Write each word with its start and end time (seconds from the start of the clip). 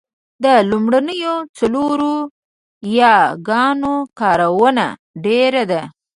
د 0.43 0.45
لومړنیو 0.69 1.35
څلورو 1.57 2.13
یاګانو 2.99 3.95
کارونه 4.19 4.85
ډېره 5.25 5.63
ده 5.71 5.81